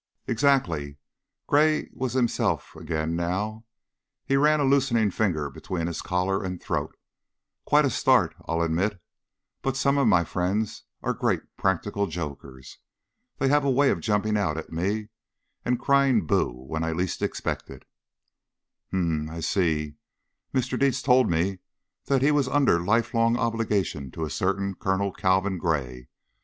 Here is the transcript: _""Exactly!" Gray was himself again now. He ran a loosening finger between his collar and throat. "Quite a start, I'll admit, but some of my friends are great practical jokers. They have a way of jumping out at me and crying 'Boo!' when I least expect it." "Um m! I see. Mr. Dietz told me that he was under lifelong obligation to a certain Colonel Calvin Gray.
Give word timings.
_""Exactly!" 0.31 0.97
Gray 1.45 1.87
was 1.93 2.13
himself 2.13 2.75
again 2.75 3.15
now. 3.15 3.65
He 4.25 4.35
ran 4.35 4.59
a 4.59 4.63
loosening 4.63 5.11
finger 5.11 5.51
between 5.51 5.85
his 5.85 6.01
collar 6.01 6.43
and 6.43 6.59
throat. 6.59 6.97
"Quite 7.65 7.85
a 7.85 7.91
start, 7.91 8.33
I'll 8.47 8.63
admit, 8.63 8.99
but 9.61 9.77
some 9.77 9.99
of 9.99 10.07
my 10.07 10.23
friends 10.23 10.85
are 11.03 11.13
great 11.13 11.41
practical 11.55 12.07
jokers. 12.07 12.79
They 13.37 13.49
have 13.49 13.63
a 13.63 13.69
way 13.69 13.91
of 13.91 13.99
jumping 13.99 14.37
out 14.37 14.57
at 14.57 14.71
me 14.71 15.09
and 15.63 15.79
crying 15.79 16.25
'Boo!' 16.25 16.49
when 16.67 16.83
I 16.83 16.93
least 16.93 17.21
expect 17.21 17.69
it." 17.69 17.85
"Um 18.91 19.27
m! 19.29 19.29
I 19.29 19.39
see. 19.39 19.97
Mr. 20.51 20.79
Dietz 20.79 21.03
told 21.03 21.29
me 21.29 21.59
that 22.05 22.23
he 22.23 22.31
was 22.31 22.47
under 22.47 22.83
lifelong 22.83 23.37
obligation 23.37 24.09
to 24.13 24.25
a 24.25 24.31
certain 24.31 24.73
Colonel 24.73 25.11
Calvin 25.13 25.59
Gray. 25.59 26.07